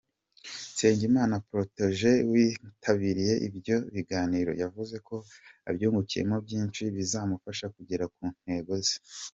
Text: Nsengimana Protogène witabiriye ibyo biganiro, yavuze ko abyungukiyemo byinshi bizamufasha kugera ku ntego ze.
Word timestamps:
Nsengimana 0.71 1.35
Protogène 1.49 2.25
witabiriye 2.31 3.33
ibyo 3.47 3.75
biganiro, 3.93 4.51
yavuze 4.63 4.95
ko 5.07 5.15
abyungukiyemo 5.69 6.35
byinshi 6.45 6.81
bizamufasha 6.95 7.65
kugera 7.75 8.05
ku 8.15 8.23
ntego 8.43 8.73
ze. 8.87 8.95